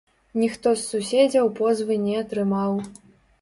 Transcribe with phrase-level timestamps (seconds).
[0.43, 2.73] Ніхто з суседзяў позвы не атрымаў.